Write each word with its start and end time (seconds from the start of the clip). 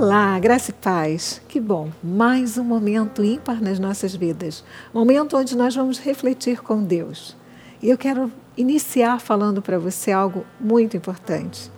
Olá, 0.00 0.38
graça 0.38 0.70
e 0.70 0.74
paz. 0.74 1.42
Que 1.48 1.58
bom, 1.58 1.90
mais 2.00 2.56
um 2.56 2.62
momento 2.62 3.24
ímpar 3.24 3.60
nas 3.60 3.80
nossas 3.80 4.14
vidas. 4.14 4.62
Momento 4.94 5.36
onde 5.36 5.56
nós 5.56 5.74
vamos 5.74 5.98
refletir 5.98 6.62
com 6.62 6.84
Deus. 6.84 7.36
E 7.82 7.90
eu 7.90 7.98
quero 7.98 8.30
iniciar 8.56 9.20
falando 9.20 9.60
para 9.60 9.76
você 9.76 10.12
algo 10.12 10.46
muito 10.60 10.96
importante. 10.96 11.68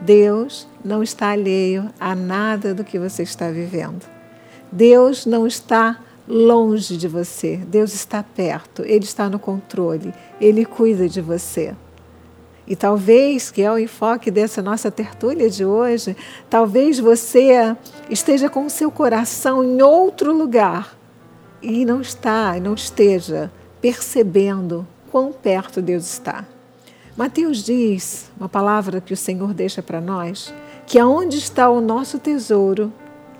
Deus 0.00 0.68
não 0.84 1.02
está 1.02 1.30
alheio 1.30 1.90
a 1.98 2.14
nada 2.14 2.72
do 2.72 2.84
que 2.84 3.00
você 3.00 3.24
está 3.24 3.50
vivendo. 3.50 4.06
Deus 4.70 5.26
não 5.26 5.44
está 5.44 5.98
longe 6.28 6.96
de 6.96 7.08
você. 7.08 7.56
Deus 7.56 7.92
está 7.92 8.22
perto, 8.22 8.82
Ele 8.82 9.04
está 9.04 9.28
no 9.28 9.40
controle, 9.40 10.14
Ele 10.40 10.64
cuida 10.64 11.08
de 11.08 11.20
você. 11.20 11.74
E 12.66 12.74
talvez, 12.74 13.50
que 13.50 13.62
é 13.62 13.70
o 13.70 13.78
enfoque 13.78 14.30
dessa 14.30 14.60
nossa 14.60 14.90
tertúlia 14.90 15.48
de 15.48 15.64
hoje, 15.64 16.16
talvez 16.50 16.98
você 16.98 17.76
esteja 18.10 18.48
com 18.48 18.66
o 18.66 18.70
seu 18.70 18.90
coração 18.90 19.62
em 19.62 19.80
outro 19.80 20.32
lugar 20.32 20.96
e 21.62 21.84
não 21.84 22.00
está, 22.00 22.58
não 22.58 22.74
esteja 22.74 23.50
percebendo 23.80 24.86
quão 25.10 25.32
perto 25.32 25.80
Deus 25.80 26.12
está. 26.12 26.44
Mateus 27.16 27.64
diz, 27.64 28.30
uma 28.38 28.48
palavra 28.48 29.00
que 29.00 29.14
o 29.14 29.16
Senhor 29.16 29.54
deixa 29.54 29.82
para 29.82 30.00
nós, 30.00 30.52
que 30.86 30.98
aonde 30.98 31.38
está 31.38 31.70
o 31.70 31.80
nosso 31.80 32.18
tesouro, 32.18 32.92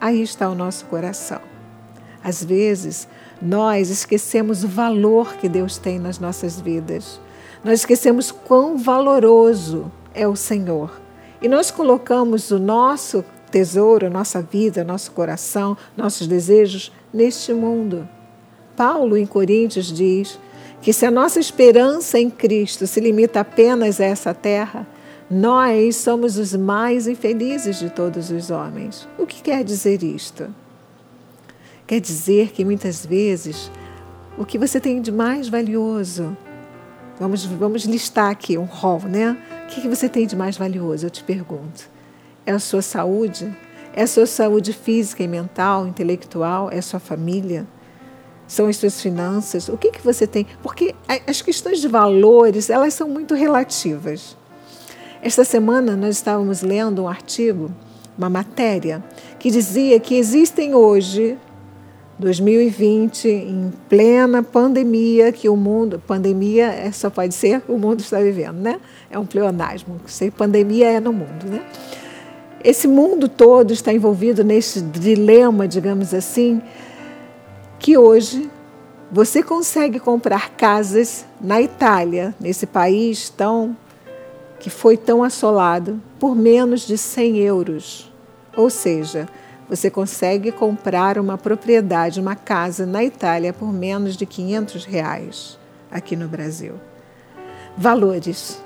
aí 0.00 0.22
está 0.22 0.48
o 0.48 0.54
nosso 0.54 0.84
coração. 0.84 1.40
Às 2.22 2.44
vezes, 2.44 3.08
nós 3.42 3.90
esquecemos 3.90 4.64
o 4.64 4.68
valor 4.68 5.34
que 5.34 5.48
Deus 5.48 5.76
tem 5.76 5.98
nas 5.98 6.18
nossas 6.18 6.60
vidas. 6.60 7.20
Nós 7.64 7.80
esquecemos 7.80 8.30
quão 8.30 8.76
valoroso 8.76 9.90
é 10.14 10.28
o 10.28 10.36
Senhor. 10.36 11.00
E 11.40 11.48
nós 11.48 11.70
colocamos 11.70 12.50
o 12.50 12.58
nosso 12.58 13.24
tesouro, 13.50 14.10
nossa 14.10 14.42
vida, 14.42 14.84
nosso 14.84 15.12
coração, 15.12 15.76
nossos 15.96 16.26
desejos 16.26 16.92
neste 17.12 17.54
mundo. 17.54 18.06
Paulo, 18.76 19.16
em 19.16 19.24
Coríntios, 19.24 19.86
diz 19.86 20.38
que 20.82 20.92
se 20.92 21.06
a 21.06 21.10
nossa 21.10 21.40
esperança 21.40 22.18
em 22.18 22.28
Cristo 22.28 22.86
se 22.86 23.00
limita 23.00 23.40
apenas 23.40 23.98
a 23.98 24.04
essa 24.04 24.34
terra, 24.34 24.86
nós 25.30 25.96
somos 25.96 26.36
os 26.36 26.54
mais 26.54 27.08
infelizes 27.08 27.78
de 27.78 27.88
todos 27.88 28.30
os 28.30 28.50
homens. 28.50 29.08
O 29.18 29.26
que 29.26 29.40
quer 29.42 29.64
dizer 29.64 30.02
isto? 30.02 30.54
Quer 31.86 32.00
dizer 32.00 32.52
que 32.52 32.64
muitas 32.64 33.06
vezes 33.06 33.70
o 34.36 34.44
que 34.44 34.58
você 34.58 34.78
tem 34.78 35.00
de 35.00 35.10
mais 35.10 35.48
valioso 35.48 36.36
Vamos, 37.18 37.44
vamos 37.44 37.84
listar 37.84 38.30
aqui 38.30 38.58
um 38.58 38.64
rol, 38.64 39.00
né? 39.02 39.36
O 39.64 39.66
que, 39.68 39.80
que 39.80 39.88
você 39.88 40.08
tem 40.08 40.26
de 40.26 40.34
mais 40.34 40.56
valioso? 40.56 41.06
Eu 41.06 41.10
te 41.10 41.22
pergunto. 41.22 41.88
É 42.44 42.50
a 42.52 42.58
sua 42.58 42.82
saúde? 42.82 43.54
É 43.94 44.02
a 44.02 44.06
sua 44.06 44.26
saúde 44.26 44.72
física 44.72 45.22
e 45.22 45.28
mental, 45.28 45.86
intelectual? 45.86 46.70
É 46.72 46.78
a 46.78 46.82
sua 46.82 46.98
família? 46.98 47.66
São 48.48 48.66
as 48.66 48.76
suas 48.76 49.00
finanças? 49.00 49.68
O 49.68 49.78
que, 49.78 49.92
que 49.92 50.02
você 50.02 50.26
tem? 50.26 50.44
Porque 50.60 50.94
as 51.26 51.40
questões 51.40 51.80
de 51.80 51.86
valores, 51.86 52.68
elas 52.68 52.94
são 52.94 53.08
muito 53.08 53.34
relativas. 53.34 54.36
Esta 55.22 55.44
semana 55.44 55.96
nós 55.96 56.16
estávamos 56.16 56.62
lendo 56.62 57.04
um 57.04 57.08
artigo, 57.08 57.70
uma 58.18 58.28
matéria, 58.28 59.02
que 59.38 59.50
dizia 59.50 59.98
que 60.00 60.16
existem 60.16 60.74
hoje 60.74 61.38
2020, 62.18 63.28
em 63.28 63.72
plena 63.88 64.42
pandemia, 64.42 65.32
que 65.32 65.48
o 65.48 65.56
mundo, 65.56 66.00
pandemia 66.06 66.66
é, 66.66 66.92
só 66.92 67.10
pode 67.10 67.34
ser 67.34 67.62
o 67.68 67.76
mundo 67.76 68.00
está 68.00 68.20
vivendo, 68.20 68.58
né? 68.58 68.80
É 69.10 69.18
um 69.18 69.26
pleonasmo, 69.26 70.00
sei, 70.06 70.30
pandemia 70.30 70.92
é 70.92 71.00
no 71.00 71.12
mundo, 71.12 71.46
né? 71.46 71.62
Esse 72.62 72.88
mundo 72.88 73.28
todo 73.28 73.72
está 73.72 73.92
envolvido 73.92 74.42
nesse 74.42 74.80
dilema, 74.80 75.68
digamos 75.68 76.14
assim, 76.14 76.62
que 77.78 77.98
hoje 77.98 78.48
você 79.10 79.42
consegue 79.42 80.00
comprar 80.00 80.50
casas 80.50 81.26
na 81.40 81.60
Itália, 81.60 82.34
nesse 82.40 82.66
país 82.66 83.28
tão 83.28 83.76
que 84.58 84.70
foi 84.70 84.96
tão 84.96 85.22
assolado, 85.22 86.00
por 86.18 86.34
menos 86.34 86.86
de 86.86 86.96
100 86.96 87.38
euros. 87.40 88.10
Ou 88.56 88.70
seja, 88.70 89.28
você 89.68 89.90
consegue 89.90 90.52
comprar 90.52 91.18
uma 91.18 91.38
propriedade, 91.38 92.20
uma 92.20 92.36
casa 92.36 92.84
na 92.84 93.02
Itália 93.02 93.52
por 93.52 93.72
menos 93.72 94.16
de 94.16 94.26
500 94.26 94.84
reais 94.84 95.58
aqui 95.90 96.16
no 96.16 96.28
Brasil. 96.28 96.74
Valores. 97.76 98.62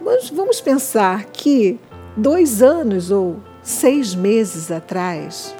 Mas 0.00 0.30
vamos 0.30 0.60
pensar 0.60 1.24
que 1.26 1.78
dois 2.16 2.62
anos 2.62 3.10
ou 3.10 3.38
seis 3.62 4.14
meses 4.14 4.70
atrás, 4.70 5.54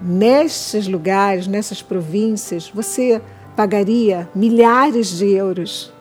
nestes 0.00 0.88
lugares, 0.88 1.46
nessas 1.46 1.82
províncias, 1.82 2.70
você 2.74 3.20
pagaria 3.54 4.28
milhares 4.34 5.08
de 5.18 5.30
euros. 5.30 5.92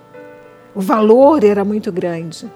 O 0.74 0.82
valor 0.82 1.44
era 1.44 1.64
muito 1.64 1.92
grande 1.92 2.50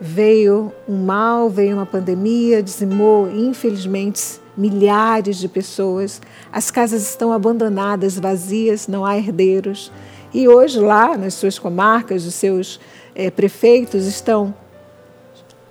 veio 0.00 0.72
um 0.88 1.04
mal, 1.04 1.48
veio 1.48 1.76
uma 1.76 1.86
pandemia, 1.86 2.62
dizimou, 2.62 3.30
infelizmente, 3.30 4.40
milhares 4.56 5.36
de 5.36 5.48
pessoas. 5.48 6.20
As 6.52 6.70
casas 6.70 7.08
estão 7.08 7.32
abandonadas, 7.32 8.18
vazias, 8.18 8.88
não 8.88 9.04
há 9.04 9.16
herdeiros. 9.16 9.92
E 10.32 10.48
hoje, 10.48 10.80
lá 10.80 11.16
nas 11.16 11.34
suas 11.34 11.58
comarcas, 11.58 12.26
os 12.26 12.34
seus 12.34 12.80
é, 13.14 13.30
prefeitos 13.30 14.06
estão 14.06 14.54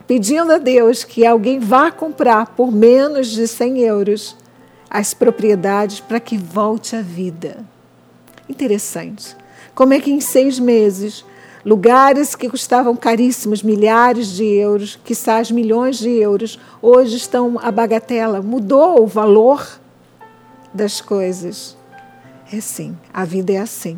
pedindo 0.08 0.52
a 0.52 0.58
Deus 0.58 1.04
que 1.04 1.26
alguém 1.26 1.60
vá 1.60 1.92
comprar 1.92 2.48
por 2.48 2.72
menos 2.72 3.28
de 3.28 3.48
100 3.48 3.80
euros 3.80 4.38
as 4.90 5.14
propriedades 5.14 6.00
para 6.00 6.20
que 6.20 6.38
volte 6.38 6.96
à 6.96 7.02
vida. 7.02 7.66
Interessante. 8.48 9.36
Como 9.74 9.94
é 9.94 10.00
que 10.00 10.12
em 10.12 10.22
seis 10.22 10.60
meses 10.60 11.26
Lugares 11.66 12.36
que 12.36 12.50
custavam 12.50 12.94
caríssimos, 12.94 13.64
milhares 13.64 14.28
de 14.28 14.44
euros, 14.44 15.00
quizás 15.02 15.50
milhões 15.50 15.98
de 15.98 16.10
euros, 16.10 16.60
hoje 16.82 17.16
estão 17.16 17.58
a 17.62 17.72
bagatela. 17.72 18.42
Mudou 18.42 19.02
o 19.02 19.08
valor 19.08 19.80
das 20.74 21.00
coisas. 21.00 21.78
É 22.52 22.58
assim, 22.58 22.98
a 23.14 23.24
vida 23.24 23.54
é 23.54 23.60
assim. 23.60 23.98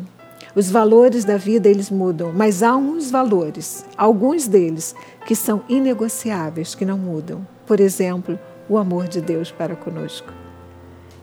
Os 0.54 0.70
valores 0.70 1.24
da 1.24 1.36
vida 1.36 1.68
eles 1.68 1.90
mudam, 1.90 2.32
mas 2.32 2.62
há 2.62 2.76
uns 2.76 3.10
valores, 3.10 3.84
alguns 3.96 4.46
deles, 4.46 4.94
que 5.26 5.34
são 5.34 5.62
inegociáveis, 5.68 6.74
que 6.74 6.84
não 6.84 6.96
mudam. 6.96 7.46
Por 7.66 7.80
exemplo, 7.80 8.38
o 8.68 8.78
amor 8.78 9.08
de 9.08 9.20
Deus 9.20 9.50
para 9.50 9.74
conosco 9.74 10.45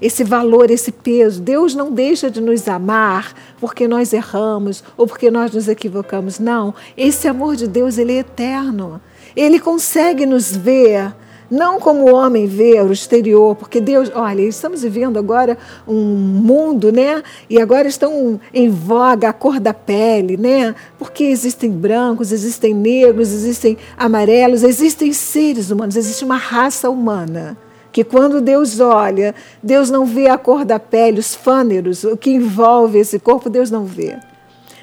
esse 0.03 0.21
valor, 0.23 0.69
esse 0.69 0.91
peso. 0.91 1.41
Deus 1.41 1.73
não 1.73 1.89
deixa 1.89 2.29
de 2.29 2.41
nos 2.41 2.67
amar 2.67 3.33
porque 3.59 3.87
nós 3.87 4.11
erramos 4.11 4.83
ou 4.97 5.07
porque 5.07 5.31
nós 5.31 5.53
nos 5.53 5.69
equivocamos. 5.69 6.39
Não, 6.39 6.75
esse 6.97 7.25
amor 7.25 7.55
de 7.55 7.67
Deus 7.67 7.97
ele 7.97 8.11
é 8.11 8.19
eterno. 8.19 8.99
Ele 9.33 9.59
consegue 9.59 10.25
nos 10.25 10.53
ver 10.53 11.15
não 11.49 11.79
como 11.79 12.09
o 12.09 12.13
homem 12.15 12.47
vê 12.47 12.81
o 12.81 12.91
exterior, 12.91 13.55
porque 13.55 13.79
Deus, 13.79 14.11
olha, 14.13 14.41
estamos 14.41 14.81
vivendo 14.81 15.17
agora 15.17 15.57
um 15.87 16.01
mundo, 16.03 16.91
né? 16.91 17.21
E 17.49 17.61
agora 17.61 17.87
estão 17.87 18.39
em 18.53 18.69
voga 18.69 19.29
a 19.29 19.33
cor 19.33 19.59
da 19.59 19.73
pele, 19.73 20.35
né? 20.35 20.73
Porque 20.97 21.23
existem 21.25 21.69
brancos, 21.69 22.31
existem 22.31 22.73
negros, 22.73 23.31
existem 23.31 23.77
amarelos, 23.95 24.63
existem 24.63 25.13
seres 25.13 25.69
humanos, 25.69 25.95
existe 25.95 26.25
uma 26.25 26.37
raça 26.37 26.89
humana 26.89 27.55
que 27.93 28.03
quando 28.03 28.41
Deus 28.41 28.79
olha, 28.79 29.35
Deus 29.61 29.91
não 29.91 30.03
vê 30.03 30.27
a 30.27 30.35
cor 30.35 30.65
da 30.65 30.79
pele, 30.79 31.19
os 31.19 31.35
fâneros, 31.35 32.03
o 32.03 32.17
que 32.17 32.31
envolve 32.31 32.97
esse 32.97 33.19
corpo, 33.19 33.51
Deus 33.51 33.69
não 33.69 33.85
vê. 33.85 34.17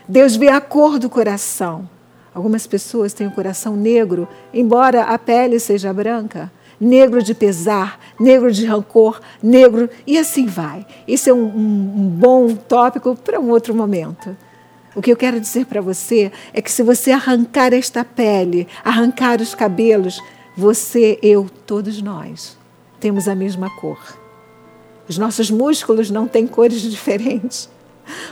Deus 0.09 0.37
vê 0.37 0.47
a 0.47 0.61
cor 0.61 0.97
do 0.97 1.11
coração. 1.11 1.91
Algumas 2.33 2.69
pessoas 2.69 3.13
têm 3.13 3.27
o 3.27 3.33
coração 3.33 3.75
negro, 3.75 4.29
embora 4.55 5.03
a 5.03 5.19
pele 5.19 5.59
seja 5.59 5.93
branca. 5.93 6.53
Negro 6.81 7.21
de 7.21 7.35
pesar, 7.35 7.99
negro 8.19 8.53
de 8.53 8.65
rancor, 8.65 9.21
negro, 9.43 9.91
e 10.07 10.17
assim 10.17 10.47
vai. 10.47 10.87
Isso 11.07 11.29
é 11.29 11.35
um, 11.35 11.45
um, 11.45 11.95
um 11.97 12.09
bom 12.09 12.55
tópico 12.55 13.17
para 13.17 13.41
um 13.41 13.51
outro 13.51 13.75
momento. 13.75 14.37
O 14.95 15.03
que 15.03 15.11
eu 15.11 15.17
quero 15.17 15.41
dizer 15.41 15.67
para 15.67 15.81
você 15.81 16.31
é 16.55 16.63
que 16.63 16.71
se 16.71 16.85
você 16.85 17.11
arrancar 17.11 17.73
esta 17.73 18.05
pele, 18.05 18.69
arrancar 18.85 19.41
os 19.41 19.53
cabelos, 19.53 20.23
você, 20.57 21.19
eu, 21.23 21.49
todos 21.67 22.01
nós, 22.01 22.60
temos 23.01 23.27
a 23.27 23.35
mesma 23.35 23.71
cor. 23.81 23.99
Os 25.09 25.19
nossos 25.19 25.51
músculos 25.51 26.11
não 26.11 26.29
têm 26.29 26.47
cores 26.47 26.83
diferentes. 26.83 27.69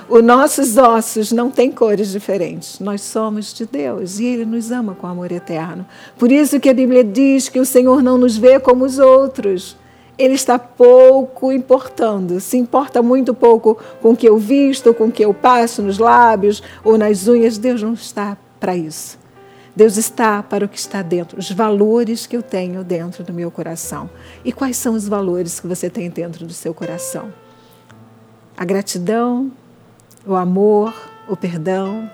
Os 0.09 0.23
nossos 0.23 0.77
ossos 0.77 1.33
não 1.33 1.51
têm 1.51 1.71
cores 1.71 2.11
diferentes. 2.11 2.79
Nós 2.81 3.01
somos 3.01 3.53
de 3.53 3.67
Deus 3.67 4.19
e 4.19 4.27
Ele 4.27 4.45
nos 4.45 4.71
ama 4.71 4.95
com 4.95 5.07
amor 5.07 5.33
eterno. 5.33 5.87
Por 6.19 6.31
isso 6.31 6.61
que 6.61 6.69
a 6.69 6.75
Bíblia 6.75 7.03
diz 7.03 7.49
que 7.49 7.61
o 7.61 7.67
Senhor 7.67 8.03
não 8.03 8.19
nos 8.19 8.37
vê 8.37 8.61
como 8.61 8.85
os 8.85 8.99
outros. 8.99 9.77
Ele 10.17 10.35
está 10.35 10.59
pouco 10.59 11.53
importando, 11.53 12.41
se 12.41 12.57
importa 12.57 13.01
muito 13.03 13.33
pouco 13.33 13.79
com 14.03 14.11
o 14.11 14.17
que 14.17 14.29
eu 14.29 14.37
visto, 14.37 14.93
com 14.93 15.05
o 15.05 15.13
que 15.13 15.25
eu 15.25 15.33
passo 15.33 15.81
nos 15.81 15.99
lábios 15.99 16.63
ou 16.83 16.99
nas 16.99 17.29
unhas. 17.29 17.57
Deus 17.57 17.83
não 17.83 17.93
está 17.93 18.37
para 18.59 18.77
isso. 18.77 19.19
Deus 19.79 19.97
está 19.97 20.43
para 20.43 20.65
o 20.65 20.69
que 20.69 20.77
está 20.77 21.03
dentro, 21.03 21.39
os 21.39 21.53
valores 21.53 22.27
que 22.27 22.37
eu 22.37 22.43
tenho 22.43 22.83
dentro 22.83 23.23
do 23.23 23.33
meu 23.33 23.49
coração. 23.49 24.11
E 24.45 24.51
quais 24.51 24.77
são 24.77 24.95
os 24.95 25.07
valores 25.07 25.61
que 25.61 25.69
você 25.69 25.89
tem 25.89 26.11
dentro 26.11 26.45
do 26.45 26.53
seu 26.53 26.75
coração? 26.75 27.33
A 28.57 28.65
gratidão, 28.65 29.53
o 30.27 30.35
amor, 30.35 30.93
o 31.29 31.37
perdão, 31.37 32.11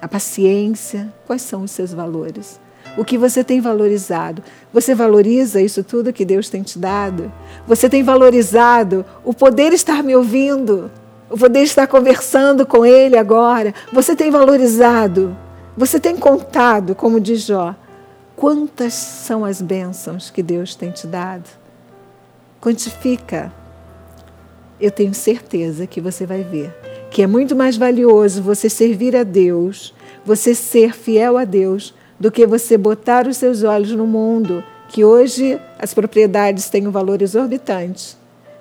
a 0.00 0.06
paciência. 0.06 1.12
Quais 1.26 1.42
são 1.42 1.64
os 1.64 1.72
seus 1.72 1.92
valores? 1.92 2.60
O 2.96 3.04
que 3.04 3.18
você 3.18 3.42
tem 3.42 3.60
valorizado? 3.60 4.40
Você 4.72 4.94
valoriza 4.94 5.60
isso 5.60 5.82
tudo 5.82 6.12
que 6.12 6.24
Deus 6.24 6.48
tem 6.48 6.62
te 6.62 6.78
dado? 6.78 7.32
Você 7.66 7.88
tem 7.88 8.04
valorizado 8.04 9.04
o 9.24 9.34
poder 9.34 9.72
estar 9.72 10.00
me 10.04 10.14
ouvindo? 10.14 10.88
O 11.28 11.36
poder 11.36 11.64
estar 11.64 11.88
conversando 11.88 12.64
com 12.64 12.86
Ele 12.86 13.18
agora? 13.18 13.74
Você 13.92 14.14
tem 14.14 14.30
valorizado? 14.30 15.36
Você 15.78 16.00
tem 16.00 16.16
contado, 16.16 16.92
como 16.92 17.20
diz 17.20 17.42
Jó, 17.42 17.72
quantas 18.34 18.92
são 18.94 19.44
as 19.44 19.62
bênçãos 19.62 20.28
que 20.28 20.42
Deus 20.42 20.74
tem 20.74 20.90
te 20.90 21.06
dado? 21.06 21.48
Quantifica. 22.60 23.52
Eu 24.80 24.90
tenho 24.90 25.14
certeza 25.14 25.86
que 25.86 26.00
você 26.00 26.26
vai 26.26 26.42
ver 26.42 26.74
que 27.12 27.22
é 27.22 27.28
muito 27.28 27.54
mais 27.54 27.76
valioso 27.76 28.42
você 28.42 28.68
servir 28.68 29.14
a 29.14 29.22
Deus, 29.22 29.94
você 30.24 30.52
ser 30.52 30.96
fiel 30.96 31.38
a 31.38 31.44
Deus, 31.44 31.94
do 32.18 32.28
que 32.28 32.44
você 32.44 32.76
botar 32.76 33.28
os 33.28 33.36
seus 33.36 33.62
olhos 33.62 33.92
no 33.92 34.04
mundo, 34.04 34.64
que 34.88 35.04
hoje 35.04 35.60
as 35.78 35.94
propriedades 35.94 36.68
têm 36.68 36.88
um 36.88 36.90
valor 36.90 37.22
exorbitante. 37.22 38.16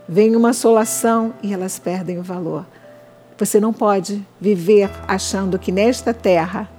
Vem 0.07 0.35
uma 0.35 0.51
assolação 0.51 1.33
e 1.41 1.51
elas 1.51 1.79
perdem 1.79 2.19
o 2.19 2.23
valor. 2.23 2.63
Você 3.39 3.59
não 3.59 3.73
pode 3.73 4.23
viver 4.39 4.91
achando 5.07 5.57
que 5.57 5.71
nesta 5.71 6.13
terra 6.13 6.76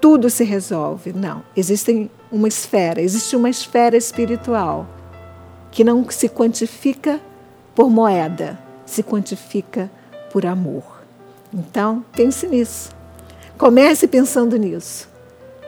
tudo 0.00 0.30
se 0.30 0.44
resolve. 0.44 1.12
Não. 1.12 1.42
Existe 1.56 2.10
uma 2.30 2.48
esfera, 2.48 3.00
existe 3.00 3.36
uma 3.36 3.50
esfera 3.50 3.96
espiritual 3.96 4.86
que 5.70 5.84
não 5.84 6.08
se 6.10 6.28
quantifica 6.28 7.20
por 7.74 7.90
moeda, 7.90 8.58
se 8.84 9.02
quantifica 9.02 9.90
por 10.32 10.46
amor. 10.46 11.02
Então, 11.52 12.04
pense 12.12 12.46
nisso. 12.46 12.90
Comece 13.56 14.06
pensando 14.06 14.56
nisso 14.56 15.08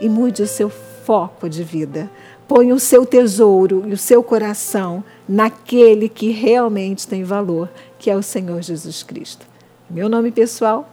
e 0.00 0.09
mude 0.09 0.43
o 0.43 0.47
seu 0.47 0.71
foco 0.71 1.49
de 1.49 1.62
vida. 1.62 2.11
Ponha 2.47 2.75
o 2.75 2.81
seu 2.81 3.06
tesouro 3.06 3.85
e 3.87 3.93
o 3.93 3.99
seu 3.99 4.23
coração 4.23 5.05
naquele 5.29 6.09
que 6.09 6.31
realmente 6.31 7.06
tem 7.06 7.23
valor, 7.23 7.71
que 7.99 8.11
é 8.11 8.17
o 8.17 8.23
Senhor 8.23 8.61
Jesus 8.62 9.03
Cristo. 9.03 9.47
Meu 9.88 10.09
nome 10.09 10.31
pessoal, 10.31 10.88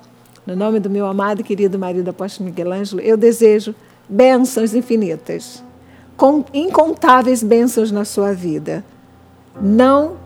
no 0.48 0.56
nome 0.56 0.80
do 0.80 0.90
meu 0.90 1.06
amado 1.06 1.42
e 1.42 1.44
querido 1.44 1.78
marido 1.78 2.10
apóstolo 2.10 2.50
Miguel 2.50 2.72
Ângelo, 2.72 3.02
eu 3.02 3.18
desejo 3.18 3.76
bênçãos 4.10 4.74
infinitas, 4.74 5.62
com 6.16 6.44
incontáveis 6.54 7.44
bênçãos 7.44 7.92
na 7.92 8.06
sua 8.06 8.34
vida. 8.34 8.84
Não 9.62 10.18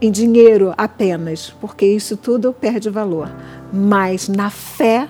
em 0.00 0.10
dinheiro 0.10 0.72
apenas, 0.76 1.50
porque 1.60 1.86
isso 1.86 2.16
tudo 2.16 2.52
perde 2.52 2.90
valor, 2.90 3.32
mas 3.72 4.28
na 4.28 4.50
fé 4.50 5.08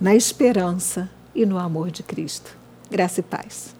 na 0.00 0.14
esperança 0.14 1.10
e 1.34 1.44
no 1.44 1.58
amor 1.58 1.90
de 1.90 2.02
Cristo. 2.02 2.56
Graça 2.90 3.20
e 3.20 3.22
paz. 3.22 3.77